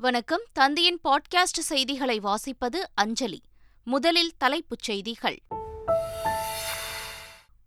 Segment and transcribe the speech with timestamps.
[0.00, 0.40] வணக்கம்.
[0.52, 3.42] தந்தையின் பாட்காஸ்ட் செய்திகளை வாசிப்பது அஞ்சலி.
[3.84, 5.42] முதலில் தலைப்புச் செய்திகள்.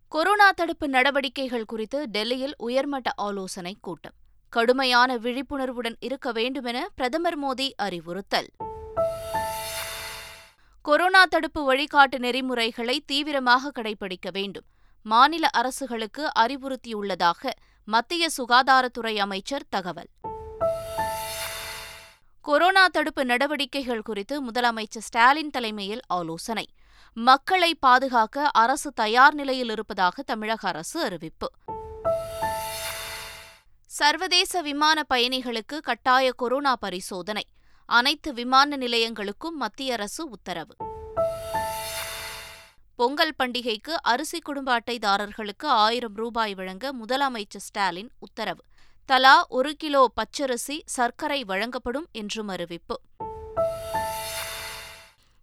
[0.10, 4.14] கொரோனா தடுப்பு நடவடிக்கைகள் குறித்து டெல்லியில் உயர்மட்ட ஆலோசனைக் கூட்டம்.
[4.50, 8.50] கடுமையான விழிப்புணர்வுடன் இருக்க வேண்டுமென பிரதமர் மோடி அறிவுறுத்தல்.
[10.82, 14.66] கொரோனா தடுப்பு வழிகாட்டு நெறிமுறைகளை தீவிரமாக கடைபிடிக்க வேண்டும்.
[15.04, 17.50] மாநில அரசுகளுக்கு அறிவுறுத்தியுள்ளதாக
[17.86, 20.08] மத்திய சுகாதாரத்துறை அமைச்சர் தகவல்.
[22.44, 26.66] கொரோனா தடுப்பு நடவடிக்கைகள் குறித்து முதலமைச்சர் ஸ்டாலின் தலைமையில் ஆலோசனை.
[27.14, 31.52] மக்களை பாதுகாக்க அரசு தயார் நிலையில் இருப்பதாக தமிழக அரசு அறிவிப்பு.
[33.86, 37.46] சர்வதேச விமான பயணிகளுக்கு கட்டாய கொரோனா பரிசோதனை.
[37.86, 40.76] அனைத்து விமான நிலையங்களுக்கும் மத்திய அரசு உத்தரவு.
[42.96, 48.64] பொங்கல் பண்டிகைக்கு அரிசி குடும்ப அட்டைதாரர்களுக்கு ஆயிரம் ரூபாய் வழங்க முதலமைச்சர் ஸ்டாலின் உத்தரவு.
[49.06, 53.02] தலா ஒரு கிலோ பச்சரிசி சர்க்கரை வழங்கப்படும் என்றும் அறிவிப்பு.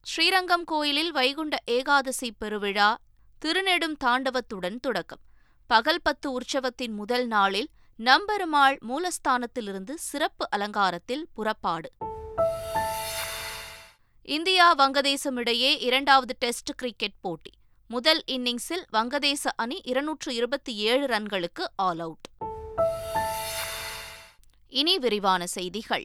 [0.02, 2.94] ஸ்ரீரங்கம் கோயிலில் வைகுண்ட ஏகாதசி பெருவிழா
[3.44, 5.18] திருநெடும் தாண்டவத்துடன் தொடக்கம்.
[5.66, 11.92] பகல் பத்து உற்சவத்தின் முதல் நாளில் நம்பெருமாள் மூலஸ்தானத்திலிருந்து சிறப்பு அலங்காரத்தில் புறப்பாடு.
[14.22, 17.50] இந்தியா வங்கதேசம் இடையே இரண்டாவது டெஸ்ட் கிரிக்கெட் போட்டி.
[17.88, 22.29] முதல் இன்னிங்ஸில் வங்கதேச அணி இருநூற்று இருபத்தி ஏழு ரன்களுக்கு ஆல் அவுட்.
[24.70, 26.04] இனி விரிவான செய்திகள்.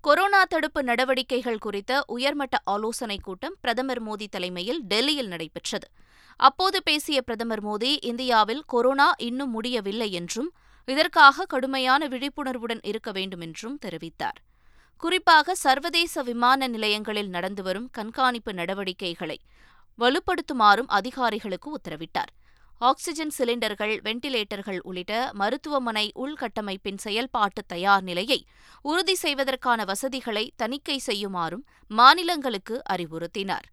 [0.00, 5.88] கொரோனா தடுப்பு நடவடிக்கைகள் குறித்த உயர்மட்ட ஆலோசனைக் கூட்டம் பிரதமர் மோடி தலைமையில் டெல்லியில் நடைபெற்றது.
[6.36, 10.52] அப்போது பேசிய பிரதமர் மோடி இந்தியாவில் கொரோனா இன்னும் முடியவில்லை என்றும்
[10.84, 14.38] இதற்காக கடுமையான விழிப்புணர்வுடன் இருக்க வேண்டும் என்றும் தெரிவித்தார்.
[14.96, 19.40] குறிப்பாக சர்வதேச விமான நிலையங்களில் நடந்து வரும் கண்காணிப்பு நடவடிக்கைகளை
[19.98, 22.32] வலுப்படுத்துமாறும் அதிகாரிகளுக்கு உத்தரவிட்டார்.
[22.80, 28.46] ஆக்ஸிஜன் சிலிண்டர்கள் வெண்டிலேட்டர்கள் உள்ளிட்ட மருத்துவமனை உள்கட்டமைப்பின் செயல்பாட்டு தயார் நிலையை
[28.82, 33.66] உறுதி செய்வதற்கான வசதிகளை தணிக்கை செய்யுமாறும் மாநிலங்களுக்கு அறிவுறுத்தினார்.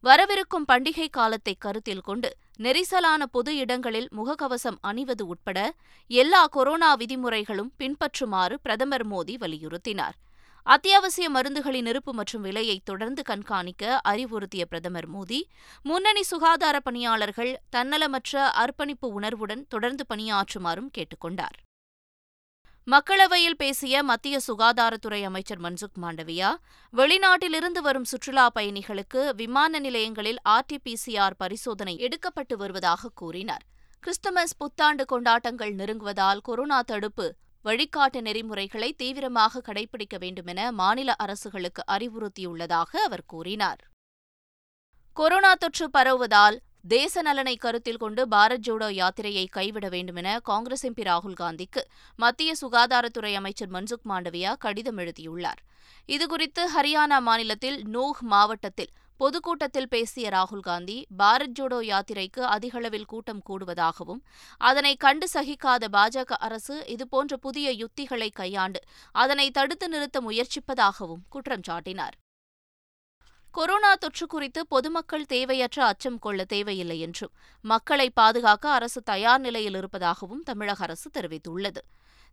[0.00, 5.58] வரவிருக்கும் பண்டிகை காலத்தை கருத்தில் கொண்டு நெரிசலான பொது இடங்களில் முகக்கவசம் அணிவது உட்பட
[6.06, 10.16] எல்லா கொரோனா விதிமுறைகளும் பின்பற்றுமாறு பிரதமர் மோடி வலியுறுத்தினார்.
[10.62, 15.42] அத்தியாவசிய மருந்துகளின் இருப்பு மற்றும் விலையை தொடர்ந்து கண்காணிக்க அறிவுறுத்திய பிரதமர் மோடி
[15.82, 21.58] முன்னணி சுகாதார பணியாளர்கள் தன்னலமற்ற அர்ப்பணிப்பு உணர்வுடன் தொடர்ந்து பணியாற்றுமாறும் கேட்டுக் கொண்டார்.
[22.86, 26.56] மக்களவையில் பேசிய மத்திய சுகாதாரத்துறை அமைச்சர் மன்சுக் மாண்டவியா
[26.92, 33.62] வெளிநாட்டிலிருந்து வரும் சுற்றுலா பயணிகளுக்கு விமான நிலையங்களில் ஆர்டிபிசிஆர் பரிசோதனை எடுக்கப்பட்டு வருவதாக கூறினார்.
[34.00, 37.34] கிறிஸ்துமஸ் புத்தாண்டு கொண்டாட்டங்கள் நெருங்குவதால் கொரோனா தடுப்பு
[37.68, 43.84] வழிகாட்டு நெறிமுறைகளை தீவிரமாக கடைபிடிக்க வேண்டுமென மாநில அரசுகளுக்கு அறிவுறுத்தியுள்ளதாக அவர் கூறினார்.
[45.12, 46.58] கொரோனா தொற்று பரவுவதால்
[46.88, 51.82] தேச நலனை கருத்தில் கொண்டு பாரத் ஜோடோ யாத்திரையை கைவிட வேண்டுமென காங்கிரஸ் எம்பி ராகுல் காந்திக்கு
[52.16, 55.62] மத்திய சுகாதாரத்துறை அமைச்சர் மன்சுக் மாண்டவியா கடிதம் எழுதியுள்ளார்.
[56.06, 58.90] இதுகுறித்து ஹரியானா மாநிலத்தில் நூஹ் மாவட்டத்தில்
[59.20, 64.20] பொதுக்கூட்டத்தில் பேசிய ராகுல் காந்தி பாரத் ஜோடோ யாத்திரைக்கு அதிகளவில் கூட்டம் கூடுவதாகவும்
[64.58, 68.80] அதனை கண்டு சகிக்காத பாஜக அரசு இதுபோன்ற புதிய யுத்திகளை கையாண்டு
[69.12, 72.16] அதனை தடுத்து நிறுத்த முயற்சிப்பதாகவும் குற்றம் சாட்டினார்.
[73.54, 77.32] கொரோனா தொற்று குறித்து பொதுமக்கள் தேவையற்ற அச்சம் கொள்ள தேவையில்லை என்றும்
[77.64, 81.82] மக்களை பாதுகாக்க அரசு தயார் நிலையில் இருப்பதாகவும் தமிழக அரசு தெரிவித்துள்ளது.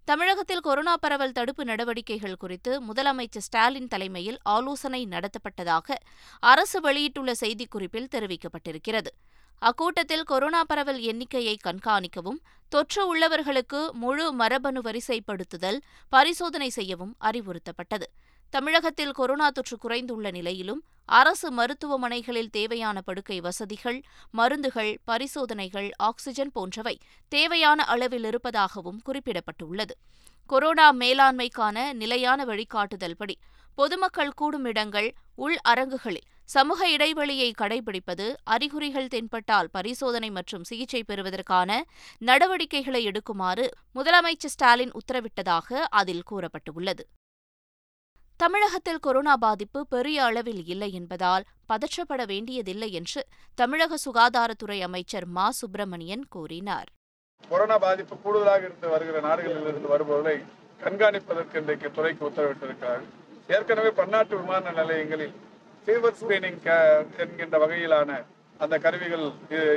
[0.06, 5.96] தமிழகத்தில் கொரோனா பரவல் தடுப்பு நடவடிக்கைகள் குறித்து முதலமைச்சர் ஸ்டாலின் தலைமையில் ஆலோசனை நடத்தப்பட்டதாக
[6.40, 9.12] அரசு வெளியிட்டுள்ள செய்திக்குறிப்பில் தெரிவிக்கப்பட்டிருக்கிறது.
[9.62, 12.40] அக்கூட்டத்தில் கொரோனா பரவல் எண்ணிக்கையை கண்காணிக்கவும்
[12.70, 15.80] தொற்று உள்ளவர்களுக்கு முழு மரபணு வரிசைப்படுத்துதல்
[16.10, 18.08] பரிசோதனை செய்யவும் அறிவுறுத்தப்பட்டது.
[18.56, 23.98] தமிழகத்தில் கொரோனா தொற்று குறைந்துள்ள நிலையிலும் அரசு மருத்துவமனைகளில் தேவையான படுக்கை வசதிகள்
[24.32, 26.94] மருந்துகள் பரிசோதனைகள் ஆக்ஸிஜன் போன்றவை
[27.32, 29.96] தேவையான அளவில் இருப்பதாகவும் குறிப்பிடப்பட்டுள்ளது.
[30.46, 33.36] கொரோனா மேலாண்மைக்கான நிலையான வழிகாட்டுதல்படி
[33.76, 41.84] பொதுமக்கள் கூடும் இடங்கள் உள் அரங்குகளில் சமூக இடைவெளியை கடைபிடிப்பது அறிகுறிகள் தென்பட்டால் பரிசோதனை மற்றும் சிகிச்சை பெறுவதற்கான
[42.22, 47.06] நடவடிக்கைகளை எடுக்குமாறு முதலமைச்சர் ஸ்டாலின் உத்தரவிட்டதாக அதில் கூறப்பட்டுள்ளது.
[48.40, 53.22] தமிழகத்தில் கொரோனா பாதிப்பு பெரிய அளவில் இல்லை என்பதால் பதற்றப்பட வேண்டியதில்லை என்று
[53.56, 55.46] தமிழக சுகாதாரத்துறை அமைச்சர் மா.
[55.52, 56.90] சுப்பிரமணியன் கூறினார்.
[57.50, 60.36] கொரோனா பாதிப்பு கூடுதலாக இருந்து வருகிற நாடுகளில் இருந்து வருபவர்களை
[60.84, 63.12] கண்காணிப்பதற்கு இன்றைக்கு துறைக்கு உத்தரவிட்டிருக்கிறார்கள்
[63.48, 65.36] ஏற்கனவே பன்னாட்டு விமான நிலையங்களில்
[65.86, 66.62] ஃபீவர் ஸ்கிரீனிங்
[67.24, 68.10] என்கின்ற வகையிலான
[68.60, 69.26] அந்த கருவிகள்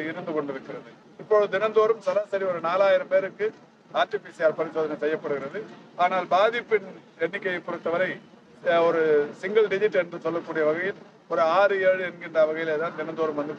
[0.08, 0.90] இருந்து கொண்டிருக்கிறது.
[1.20, 3.46] இப்பொழுது தினந்தோறும் சராசரி ஒரு நாலாயிரம் பேருக்கு
[3.94, 5.60] ஆர்டிபிசிஆர் பரிசோதனை செய்யப்படுகிறது.
[5.96, 6.88] ஆனால் பாதிப்பின்
[7.18, 8.10] எண்ணிக்கையை பொறுத்தவரை
[8.62, 13.54] ஒரு சிங்கிள் டிஜிட் என்று சொல்லக்கூடிய வகையில் ஒரு ஆறு ஏழு என்கின்ற வகையிலே தான் தினந்தோறும் வந்து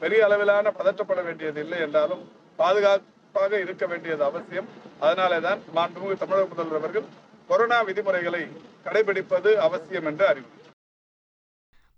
[0.00, 2.22] பெரிய அளவிலான பதற்றப்பட வேண்டியது இல்லை என்றாலும்
[2.58, 4.68] பாதுகாப்பாக இருக்க வேண்டியது அவசியம்.
[5.00, 7.06] அதனாலே தான் மாண்புமிகு தமிழக முதல்வர் அவர்கள்
[7.48, 8.42] கொரோனா விதிமுறைகளை
[8.84, 10.50] கடைபிடிப்பது அவசியம் என்று அறிவு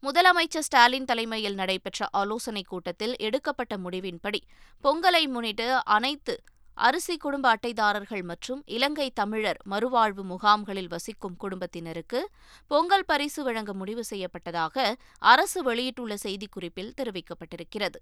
[0.03, 4.43] முதலமைச்சர் ஸ்டாலின் தலைமையில் நடைபெற்ற ஆலோசனைக் கூட்டத்தில் எடுக்கப்பட்ட முடிவின்படி
[4.85, 6.35] பொங்கலை முன்னிட்டு அனைத்து
[6.77, 12.21] அரிசி குடும்ப அட்டைதாரர்கள் மற்றும் இலங்கை தமிழர் மறுவாழ்வு முகாம்களில் வசிக்கும் குடும்பத்தினருக்கு
[12.67, 18.01] பொங்கல் பரிசு வழங்க முடிவு செய்யப்பட்டதாக அரசு வெளியிட்டுள்ள செய்திக்குறிப்பில் தெரிவிக்கப்பட்டிருக்கிறது.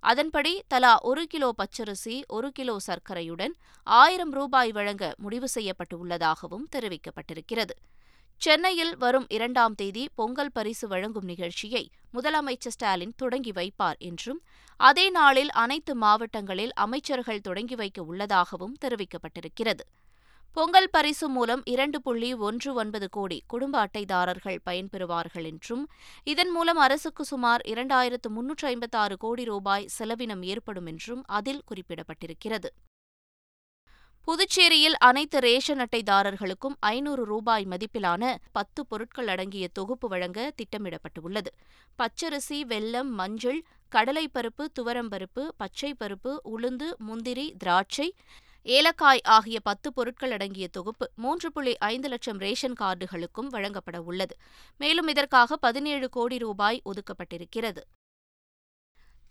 [0.00, 7.74] அதன்படி தலா ஒரு கிலோ பச்சரிசி ஒரு கிலோ சர்க்கரையுடன் ஆயிரம் ரூபாய் வழங்க முடிவு செய்யப்பட்டுள்ளதாகவும் தெரிவிக்கப்பட்டிருக்கிறது.
[8.40, 14.40] சென்னையில் வரும் இரண்டாம் தேதி பொங்கல் பரிசு வழங்கும் நிகழ்ச்சியை முதலமைச்சர் ஸ்டாலின் தொடங்கி வைப்பார் என்றும்
[14.76, 19.80] அதே நாளில் அனைத்து மாவட்டங்களில் அமைச்சர்கள் தொடங்கி வைக்க உள்ளதாகவும் தெரிவிக்கப்பட்டிருக்கிறது.
[20.52, 25.88] பொங்கல் பரிசு மூலம் இரண்டு புள்ளி ஒன்று ஒன்பது கோடி குடும்ப அட்டைதாரர்கள் பயன்பெறுவார்கள் என்றும்
[26.24, 32.70] இதன் மூலம் அரசுக்கு சுமார் இரண்டாயிரத்து முன்னூற்று ஐம்பத்தாறு கோடி ரூபாய் செலவினம் ஏற்படும் என்றும் அதில் குறிப்பிடப்பட்டிருக்கிறது.
[34.26, 41.50] புதுச்சேரியில் அனைத்து ரேஷன் அட்டைதாரர்களுக்கும் ஐநூறு ரூபாய் மதிப்பிலான பத்து பொருட்கள் அடங்கிய தொகுப்பு வழங்க திட்டமிடப்பட்டுள்ளது.
[41.98, 43.62] பச்சரிசி வெல்லம் மஞ்சள்
[43.92, 48.14] கடலைப்பருப்பு துவரம்பருப்பு பச்சைப்பருப்பு உளுந்து முந்திரி திராட்சை
[48.62, 54.36] ஏலக்காய் ஆகிய பத்து பொருட்கள் அடங்கிய தொகுப்பு மூன்று புள்ளி ஐந்து லட்சம் ரேஷன் கார்டுகளுக்கும் வழங்கப்பட உள்ளது.
[54.76, 57.82] மேலும் இதற்காக பதினேழு கோடி ரூபாய் ஒதுக்கப்பட்டிருக்கிறது.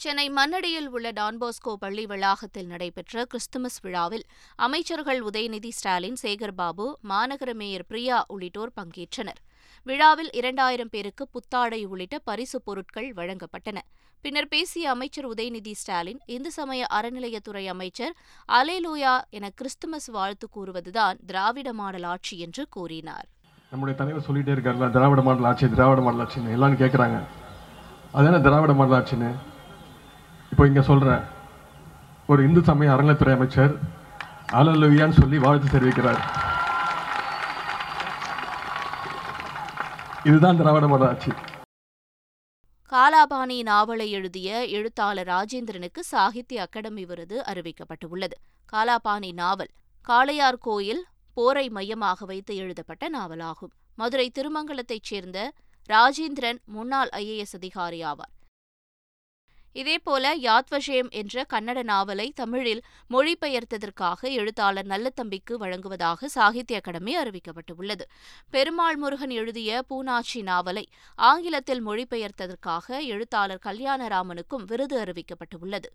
[0.01, 4.23] சென்னை மண்ணடியில் உள்ள டான்போஸ்கோ பள்ளி வளாகத்தில் நடைபெற்ற கிறிஸ்துமஸ் விழாவில்
[4.55, 9.41] அமைச்சர்கள் உதயநிதி ஸ்டாலின் சேகர்பாபு மாநகர மேயர் பிரியா உள்ளிட்டோர் பங்கேற்றனர்.
[9.83, 13.77] விழாவில் இரண்டாயிரம் பேருக்கு புத்தாடை உள்ளிட்ட பரிசுப் பொருட்கள் வழங்கப்பட்டன.
[14.21, 18.15] பின்னர் பேசிய அமைச்சர் உதயநிதி ஸ்டாலின் இந்து சமய அறநிலையத்துறை அமைச்சர்
[18.49, 23.27] அலேலூயா என கிறிஸ்துமஸ் வாழ்த்து கூறுவதுதான் திராவிட மாடல் ஆட்சி என்று கூறினார்.
[23.69, 27.19] நம்முடைய தலைவர் சொல்லிட்டே இருக்காருல்ல திராவிட மாடல் ஆட்சி திராவிட மாடல் ஆட்சின்னு எல்லாரும் கேட்குறாங்க
[28.11, 29.31] அது என்ன திராவிட மாடல் ஆட்சின்னு?
[30.51, 31.23] இப்போ இங்கே சொல்கிறேன்
[32.27, 33.73] ஒரு இந்து சமய அறநிலைத்துறை அமைச்சர்
[34.59, 36.21] அலலுவியான்னு சொல்லி வாழ்த்து தெரிவிக்கிறார்.
[40.23, 41.31] இதுதான் திராவிட மாடல் ஆட்சி.
[42.91, 48.37] காலாபாணி நாவலை எழுதிய எழுத்தாளர் ராஜேந்திரனுக்கு சாகித்ய அகாடமி விருது அறிவிக்கப்பட்டுள்ளது.
[48.73, 49.71] காலாபாணி நாவல்
[50.07, 53.73] காளையார் கோயில் போரை மையமாக வைத்து எழுதப்பட்ட நாவலாகும்.
[53.95, 55.51] மதுரை திருமங்கலத்தைச் சேர்ந்த
[55.89, 58.33] ராஜேந்திரன் முன்னாள் ஐஏஎஸ் அதிகாரி ஆவார்.
[59.79, 68.01] இதேபோல யாத்வஷேம் என்ற கன்னட நாவலை தமிழில் மொழிபெயர்த்ததற்காக எழுத்தாளர் நல்லத்தம்பிக்கு வழங்குவதாக சாகித்ய அகாடமி அறிவிக்கப்பட்டுள்ளது.
[68.49, 75.89] பெருமாள் முருகன் எழுதிய பூனாச்சி நாவலை ஆங்கிலத்தில் மொழிபெயர்த்ததற்காக எழுத்தாளர் கல்யாணராமனுக்கும் விருது அறிவிக்கப்பட்டுள்ளது.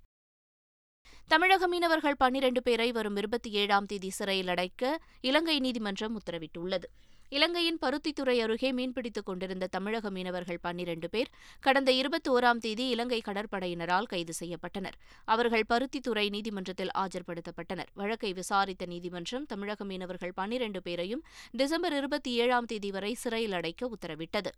[1.29, 6.89] தமிழக மீனவர்கள் பன்னிரண்டு பேரை வரும் இருபத்தி ஏழாம் தேதி சிறையில் அடைக்க இலங்கை நீதிமன்றம் உத்தரவிட்டுள்ளது.
[7.29, 11.29] இலங்கையின் பருத்தித்துறை அருகே மீன்பிடித்துக் கொண்டிருந்த தமிழக மீனவர்கள் பன்னிரண்டு பேர்
[11.61, 14.93] கடந்த இருபத்தி ஓராம் தேதி இலங்கை கடற்படையினரால் கைது செய்யப்பட்டனர்.
[15.25, 17.87] அவர்கள் பருத்தித்துறை நீதிமன்றத்தில் ஆஜர்படுத்தப்பட்டனர்.
[17.95, 24.51] வழக்கை விசாரித்த நீதிமன்றம் தமிழக மீனவர்கள் பன்னிரண்டு பேரையும் டிசம்பர் இருபத்தி ஏழாம் தேதி வரை சிறையில் அடைக்க உத்தரவிட்டது.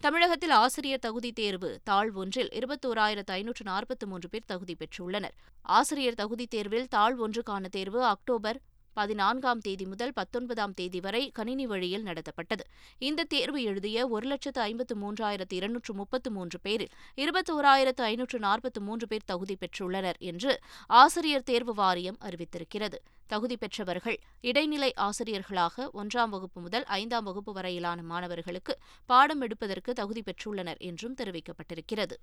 [0.00, 5.36] தமிழகத்தில் ஆசிரியர் தகுதி தேர்வு தாழ் ஒன்றில் இருபத்தோராயிரத்து ஐநூற்று நாற்பத்தி மூன்று பேர் தகுதி பெற்றுள்ளனர்.
[5.62, 8.60] ஆசிரியர் தகுதித் தேர்வில் தாழ் ஒன்றுக்கான தேர்வு அக்டோபர்
[8.92, 12.64] பதினான்காம் தேதி முதல் பத்தொன்பதாம் தேதி வரை கணினி வழியில் நடத்தப்பட்டது.
[12.98, 19.06] இந்த தேர்வு எழுதிய ஒரு லட்சத்து ஐம்பத்து மூன்றாயிரத்து இருநூற்று முப்பத்து மூன்று பேரில் இருபத்தோராயிரத்து ஐநூற்று நாற்பத்து மூன்று
[19.06, 22.98] பேர் தகுதி பெற்றுள்ளனர் என்று ஆசிரியர் தேர்வு வாரியம் அறிவித்திருக்கிறது.
[23.26, 30.78] தகுதி பெற்றவர்கள் இடைநிலை ஆசிரியர்களாக ஒன்றாம் வகுப்பு முதல் ஐந்தாம் வகுப்பு வரையிலான மாணவர்களுக்கு பாடம் எடுப்பதற்கு தகுதி பெற்றுள்ளனர்
[30.78, 32.16] என்றும் தெரிவிக்கப்பட்டிருக்கிறது.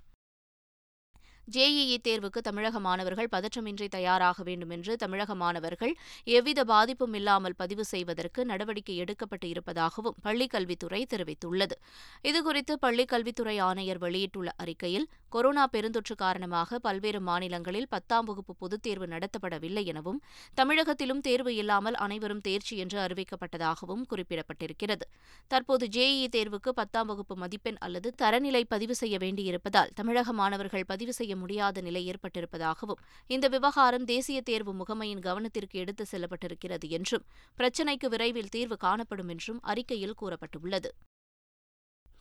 [1.54, 8.46] ஜேஇஇ தேர்வுக்கு தமிழக மாணவர்கள் பதற்றமின்றி தயாராக வேண்டும் என்று தமிழக மாணவர்கள் எவ்வித பாதிப்பும் இல்லாமல் பதிவு செய்வதற்கு
[8.46, 11.76] நடவடிக்கை எடுக்கப்பட்டு இருப்பதாகவும் பள்ளிக்கல்வித்துறை தெரிவித்துள்ளது.
[12.24, 19.86] இதுகுறித்து பள்ளிக்கல்வித்துறை ஆணையர் வெளியிட்டுள்ள அறிக்கையில் கொரோனா பெருந்தொற்று காரணமாக பல்வேறு மாநிலங்களில் பத்தாம் வகுப்பு பொதுத் தேர்வு நடத்தப்படவில்லை
[19.86, 20.22] எனவும்
[20.62, 25.06] தமிழகத்திலும் தேர்வு இல்லாமல் அனைவரும் தேர்ச்சி என்று அறிவிக்கப்பட்டதாகவும் குறிப்பிடப்பட்டிருக்கிறது.
[25.48, 31.36] தற்போது ஜேஇ தேர்வுக்கு பத்தாம் வகுப்பு மதிப்பெண் அல்லது தரநிலை பதிவு செய்ய வேண்டியிருப்பதால் தமிழக மாணவர்கள் பதிவு செய்ய
[31.36, 37.26] முடியாத நிலை ஏற்பட்டிருப்பதாகவும் இந்த விவகாரம் தேசிய தேர்வு முகமையின் கவனத்திற்கு எடுத்து செல்லப்பட்டிருக்கிறது என்றும்
[37.58, 40.92] பிரச்சினைக்கு விரைவில் தீர்வு காணப்படும் என்றும் அறிக்கையில் கூறப்பட்டுள்ளது.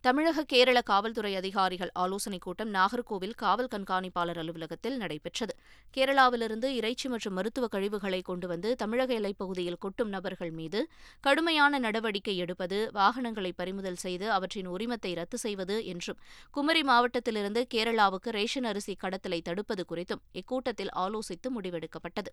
[0.06, 5.54] தமிழக கேரள காவல்துறை அதிகாரிகள் ஆலோசனைக் கூட்டம் நாகர்கோவில் காவல் கண்காணிப்பாளர் அலுவலகத்தில் நடைபெற்றது.
[5.96, 10.82] கேரளாவிலிருந்து இறைச்சி மற்றும் மருத்துவ கழிவுகளை கொண்டு வந்து தமிழக எல்லைப்பகுதியில் கொட்டும் நபர்கள் மீது
[11.20, 16.20] கடுமையான நடவடிக்கை எடுப்பது வாகனங்களை பறிமுதல் செய்து அவற்றின் உரிமத்தை ரத்து செய்வது என்றும்
[16.50, 22.32] குமரி மாவட்டத்திலிருந்து கேரளாவுக்கு ரேஷன் அரிசி கடத்தலை தடுப்பது குறித்தும் இக்கூட்டத்தில் ஆலோசித்து முடிவெடுக்கப்பட்டது.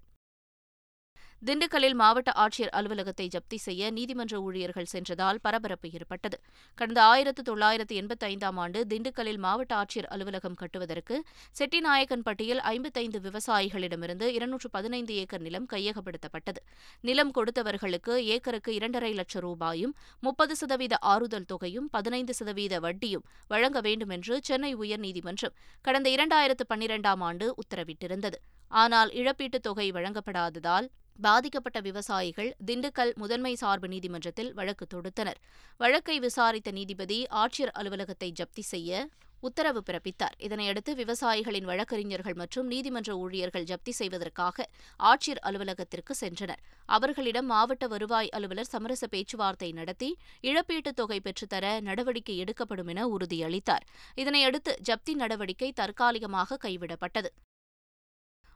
[1.46, 6.40] திண்டுக்கல்லில் மாவட்ட ஆட்சியர் அலுவலகத்தை ஜப்தி செய்ய நீதிமன்ற ஊழியர்கள் சென்றதால் பரபரப்பு ஏற்பட்டது.
[6.76, 11.24] கடந்த ஆயிரத்து தொள்ளாயிரத்து எண்பத்தி ஐந்தாம் ஆண்டு திண்டுக்கல்லில் மாவட்ட ஆட்சியர் அலுவலகம் கட்டுவதற்கு
[11.60, 16.62] செட்டிநாயக்கன்பட்டியில் ஐம்பத்தைந்து விவசாயிகளிடமிருந்து இருநூற்று பதினைந்து ஏக்கர் நிலம் கையகப்படுத்தப்பட்டது.
[17.02, 24.10] நிலம் கொடுத்தவர்களுக்கு ஏக்கருக்கு இரண்டரை லட்சம் ரூபாயும் முப்பது சதவீத ஆறுதல் தொகையும் பதினைந்து சதவீத வட்டியும் வழங்க வேண்டும்
[24.10, 28.40] என்று சென்னை உயர்நீதிமன்றம் கடந்த இரண்டாயிரத்து பன்னிரெண்டாம் ஆண்டு உத்தரவிட்டிருந்தது.
[28.68, 30.88] ஆனால் இழப்பீட்டுத் தொகை வழங்கப்படாததால்
[31.20, 35.36] பாதிக்கப்பட்ட விவசாயிகள் திண்டுக்கல் முதன்மை சார்பு நீதிமன்றத்தில் வழக்கு தொடுத்தனர்.
[35.78, 40.36] வழக்கை விசாரித்த நீதிபதி ஆட்சியர் அலுவலகத்தை ஜப்தி செய்ய உத்தரவு பிறப்பித்தார்.
[40.40, 46.62] இதனையடுத்து விவசாயிகளின் வழக்கறிஞர்கள் மற்றும் நீதிமன்ற ஊழியர்கள் ஜப்தி செய்வதற்காக ஆட்சியர் அலுவலகத்திற்கு சென்றனர்.
[46.86, 53.86] அவர்களிடம் மாவட்ட வருவாய் அலுவலர் சமரச பேச்சுவார்த்தை நடத்தி இழப்பீட்டுத் தொகை பெற்றுத்தர நடவடிக்கை எடுக்கப்படும் என உறுதியளித்தார்.
[54.16, 57.32] இதனையடுத்து ஜப்தி நடவடிக்கை தற்காலிகமாக கைவிடப்பட்டது.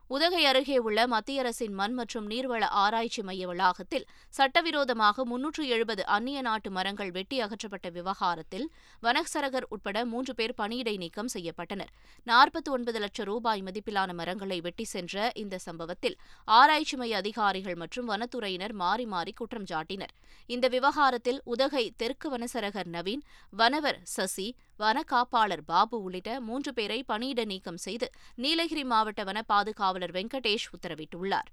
[0.10, 6.42] உதகை அருகே உள்ள மத்திய அரசின் மண் மற்றும் நீர்வள ஆராய்ச்சி மைய வளாகத்தில் சட்டவிரோதமாக முன்னூற்று எழுபது அந்நிய
[6.42, 8.70] நாட்டு மரங்கள் வெட்டி அகற்றப்பட்ட விவகாரத்தில்
[9.04, 11.92] வனசரகர் உட்பட மூன்று பேர் பணியிடை நீக்கம் செய்யப்பட்டனர்.
[12.28, 18.74] நாற்பத்தி ஒன்பது லட்சம் ரூபாய் மதிப்பிலான மரங்களை வெட்டி சென்ற இந்த சம்பவத்தில் ஆராய்ச்சி மைய அதிகாரிகள் மற்றும் வனத்துறையினர்
[18.84, 20.16] மாறி மாறி குற்றம் சாட்டினர்.
[20.48, 27.46] இந்த விவகாரத்தில் உதகை தெற்கு வனசரகர் நவீன் வனவர் சசி வன காப்பாளர் பாபு உள்ளிட்ட மூன்று பேரை பணியிட
[27.46, 31.50] நீக்கம் செய்து நீலகிரி மாவட்ட வன பாதுகாவலர் வெங்கடேஷ் உத்தரவிட்டுள்ளார்.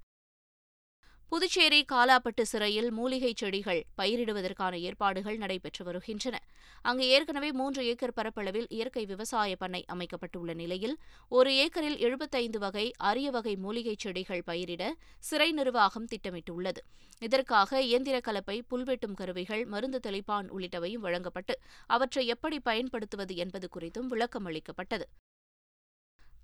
[1.34, 6.36] புதுச்சேரி காலாப்பட்டு சிறையில் மூலிகை செடிகள் பயிரிடுவதற்கான ஏற்பாடுகள் நடைபெற்று வருகின்றன.
[6.82, 10.94] அங்கு ஏற்கனவே மூன்று ஏக்கர் பரப்பளவில் இயற்கை விவசாய பண்ணை அமைக்கப்பட்டுள்ள நிலையில்
[11.28, 16.80] ஒரு ஏக்கரில் எழுபத்தைந்து வகை அரிய வகை மூலிகை செடிகள் பயிரிட சிறை நிர்வாகம் திட்டமிட்டுள்ளது.
[17.18, 24.44] இதற்காக இயந்திர கலப்பை புல்வெட்டும் கருவிகள் மருந்து தெளிப்பான் உள்ளிட்டவையும் வழங்கப்பட்டு அவற்றை எப்படி பயன்படுத்துவது என்பது குறித்தும் விளக்கம்
[24.44, 25.08] அளிக்கப்பட்டது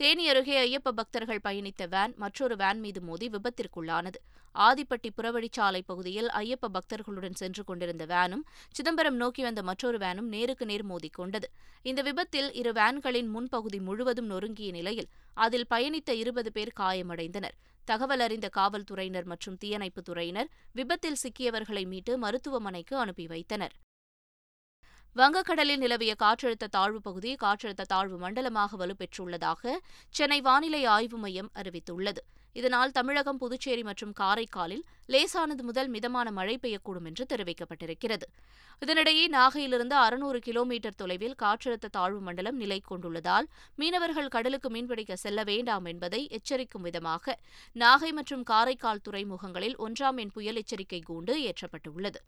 [0.00, 4.14] தேனி அருகே ஐயப்ப பக்தர்கள் பயணித்த வேன் மற்றொரு வேன் மீது மோதி விபத்திற்குள்ளானது.
[4.54, 10.86] ஆதிப்பட்டி புறவழிச்சாலை பகுதியில் ஐயப்ப பக்தர்களுடன் சென்று கொண்டிருந்த வேனும் சிதம்பரம் நோக்கி வந்த மற்றொரு வேனும் நேருக்கு நேர்
[10.86, 11.48] மோதிக்கொண்டது
[11.82, 17.56] இந்த விபத்தில் இரு வேன்களின் முன்பகுதி முழுவதும் நொறுங்கிய நிலையில் அதில் பயணித்த இருபது பேர் காயமடைந்தனர்.
[17.84, 23.72] தகவல் அறிந்த காவல்துறையினர் மற்றும் தீயணைப்புத் துறையினர் விபத்தில் சிக்கியவர்களை மீட்டு மருத்துவமனைக்கு அனுப்பி வைத்தனர்.
[25.16, 29.72] வங்கக்கடலில் நிலவிய காற்றழுத்த தாழ்வு பகுதி காற்றழுத்த தாழ்வு மண்டலமாக வலுப்பெற்றுள்ளதாக
[30.14, 32.22] சென்னை வானிலை ஆய்வு மையம் அறிவித்துள்ளது.
[32.56, 38.26] இதனால் தமிழகம் புதுச்சேரி மற்றும் காரைக்காலில் லேசானது முதல் மிதமான மழை பெய்யக்கூடும் என்று தெரிவிக்கப்பட்டிருக்கிறது.
[38.82, 45.84] இதனிடையே நாகையிலிருந்து அறுநூறு கிலோமீட்டர் தொலைவில் காற்றழுத்த தாழ்வு மண்டலம் நிலை கொண்டுள்ளதால் மீனவர்கள் கடலுக்கு மீன்பிடிக்க செல்ல வேண்டாம்
[45.84, 47.38] என்பதை எச்சரிக்கும் விதமாக
[47.76, 52.20] நாகை மற்றும் காரைக்கால் துறைமுகங்களில் ஒன்றாம் எண் புயல் எச்சரிக்கை கூண்டு ஏற்றப்பட்டுள்ளது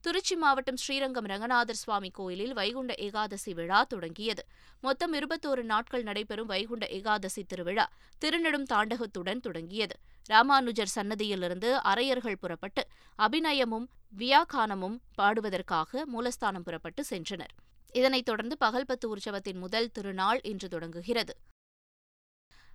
[0.00, 4.46] திருச்சி மாவட்டம் ஸ்ரீரங்கம் ரங்கநாதர் சுவாமி கோயிலில் வைகுண்ட ஏகாதசி விழா தொடங்கியது.
[4.80, 7.90] மொத்தம் இருபத்தோரு நாட்கள் நடைபெறும் வைகுண்ட ஏகாதசி திருவிழா
[8.20, 9.96] திருநெடும் தாண்டகத்துடன் தொடங்கியது.
[10.24, 12.86] ராமானுஜர் சன்னதியிலிருந்து அரையர்கள் புறப்பட்டு
[13.18, 13.86] அபிநயமும்
[14.18, 17.54] வியாகானமும் பாடுவதற்காக மூலஸ்தானம் புறப்பட்டு சென்றனர்.
[17.92, 21.36] இதனைத் தொடர்ந்து பகல்பத்து உற்சவத்தின் முதல் திருநாள் இன்று தொடங்குகிறது.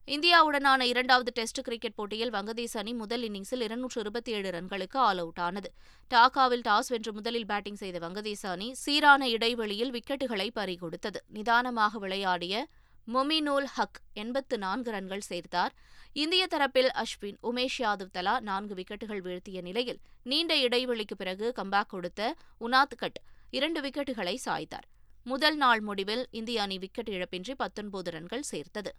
[0.08, 5.40] இந்தியாவுடனான இரண்டாவது டெஸ்ட் கிரிக்கெட் போட்டியில் வங்கதேச அணி முதல் இன்னிங்ஸில் இருநூற்று இருபத்தி ஏழு ரன்களுக்கு ஆல் அவுட்
[5.40, 5.74] ஆனது.
[6.14, 11.16] டாக்காவில் டாஸ் வென்று முதலில் பேட்டிங் செய்த வங்கதேச அணி சீரான இடைவெளியில் விக்கெட்டுகளை பறிகொடுத்தது.
[11.28, 12.68] நிதானமாக விளையாடிய
[13.14, 15.74] மொமினூல் ஹக் எண்பத்து நான்கு ரன்கள் சேர்த்தார்.
[16.14, 22.36] இந்திய தரப்பில் அஸ்வின் உமேஷ் யாதவ் தலா நான்கு விக்கெட்டுகள் வீழ்த்திய நிலையில் நீண்ட இடைவெளிக்கு பிறகு கம்பேக் கொடுத்த
[22.60, 24.88] உனாத் கட் இரண்டு விக்கெட்டுகளை சாய்த்தார்.
[25.24, 28.94] முதல் நாள் முடிவில் இந்திய அணி விக்கெட் இழப்பின்றி பத்தொன்பது ரன்கள் சேர்த்தது.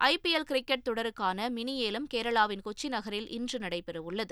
[0.00, 4.30] ஐபிஎல் கிரிக்கெட் தொடருக்கான மினி ஏலம் கேரளாவின் கொச்சி நகரில் இன்று நடைபெறவுள்ளது.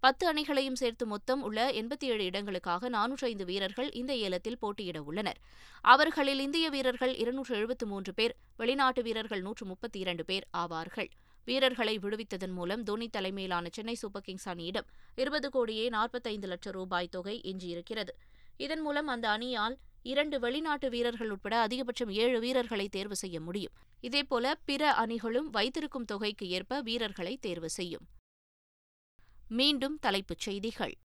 [0.00, 5.36] பத்து அணிகளையும் சேர்த்து மொத்தம் உள்ள எண்பத்தி ஏழு இடங்களுக்காக நானூற்று ஐந்து வீரர்கள் இந்த ஏலத்தில் போட்டியிட உள்ளனர்.
[5.80, 11.10] அவர்களில் இந்திய வீரர்கள் இருநூற்று எழுபத்து மூன்று பேர் வெளிநாட்டு வீரர்கள் நூற்று முப்பத்தி இரண்டு பேர் ஆவார்கள்.
[11.44, 17.40] வீரர்களை விடுவித்ததன் மூலம் தோனி தலைமையிலான சென்னை சூப்பர் கிங்ஸ் அணியிடம் இருபது கோடியே நாற்பத்தைந்து லட்சம் ரூபாய் தொகை
[17.44, 18.14] எஞ்சியிருக்கிறது.
[18.56, 23.72] இதன் மூலம் அந்த அணியால் இரண்டு வெளிநாட்டு வீரர்கள் உட்பட அதிகபட்சம் ஏழு வீரர்களை தேர்வு செய்ய முடியும்.
[24.02, 28.06] இதேபோல பிற அணிகளும் வைத்திருக்கும் தொகைக்கு ஏற்ப வீரர்களை தேர்வு செய்யும்.
[29.48, 30.96] மீண்டும் தலைப்புச் செய்திகள்.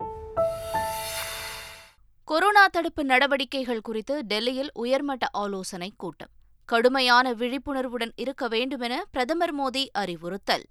[2.24, 6.30] கொரோனா தடுப்பு நடவடிக்கைகள் குறித்து டெல்லியில் உயர்மட்ட ஆலோசனை கூட்டம்.
[6.66, 10.66] கடுமையான விழிப்புணர்வுடன் இருக்க வேண்டுமென பிரதமர் மோடி அறிவுறுத்தல்.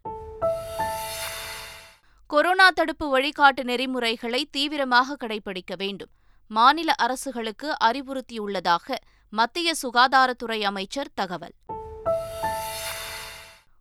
[2.26, 6.10] கொரோனா தடுப்பு வழிகாட்டு நெறிமுறைகளை தீவிரமாக கடைபிடிக்க வேண்டும்.
[6.48, 8.94] மாநில அரசுகளுக்கு அறிவுறுத்தியுள்ளதாக
[9.30, 11.54] மத்திய சுகாதாரத்துறை அமைச்சர் தகவல்.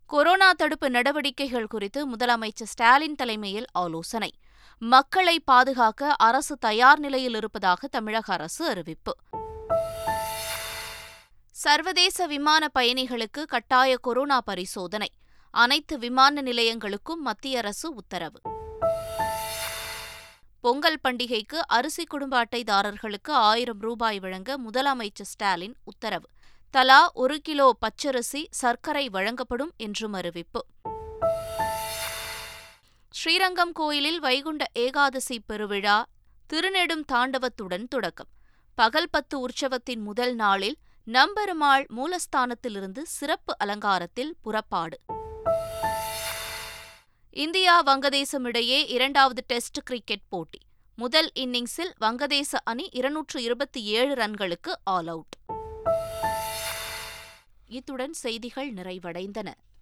[0.06, 4.34] கொரோனா தடுப்பு நடவடிக்கைகள் குறித்து முதலமைச்சர் ஸ்டாலின் தலைமையில் ஆலோசனை.
[4.78, 9.16] மக்களை பாதுகாக்க அரசு தயார் நிலையில் இருப்பதாக தமிழக அரசு அறிவிப்பு.
[11.50, 15.12] சர்வதேச விமான பயணிகளுக்கு கட்டாய கொரோனா பரிசோதனை.
[15.50, 18.40] அனைத்து விமான நிலையங்களுக்கும் மத்திய அரசு உத்தரவு.
[20.60, 26.28] பொங்கல் பண்டிகைக்கு அரிசி குடும்ப அட்டைதாரர்களுக்கு ஆயிரம் ரூபாய் வழங்க முதலமைச்சர் ஸ்டாலின் உத்தரவு.
[26.70, 30.64] தலா ஒரு கிலோ பச்சரிசி சர்க்கரை வழங்கப்படும் என்றும் அறிவிப்பு.
[33.10, 36.04] ஸ்ரீரங்கம் கோயிலில் வைகுண்ட ஏகாதசி பெருவிழா
[36.52, 38.28] திருநெடும் தாண்டவத்துடன் தொடக்கம்.
[38.74, 45.00] பகல் பத்து உற்சவத்தின் முதல் நாளில் நம்பெருமாள் மூலஸ்தானத்திலிருந்து சிறப்பு அலங்காரத்தில் புறப்பாடு.
[47.36, 50.58] இந்தியா வங்கதேசம் இடையே இரண்டாவது டெஸ்ட் கிரிக்கெட் போட்டி.
[50.96, 55.36] முதல் இன்னிங்ஸில் வங்கதேச அணி இருநூற்று இருபத்தி ஏழு ரன்களுக்கு ஆல் அவுட்.
[57.66, 59.52] இத்துடன் செய்திகள் நிறைவடைந்தன.